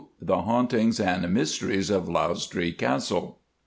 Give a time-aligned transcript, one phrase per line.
[0.19, 3.37] The Hauntings and Mysteries of Lausdree Castle.